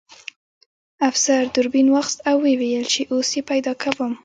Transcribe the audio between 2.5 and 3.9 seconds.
ویل چې اوس یې پیدا